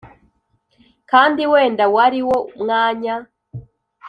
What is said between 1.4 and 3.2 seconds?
wenda wariwo mwanya